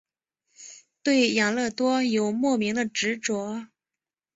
[1.03, 3.67] 对养乐多有莫名的执着。